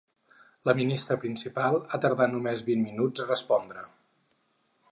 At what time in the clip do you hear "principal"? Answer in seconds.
1.25-1.77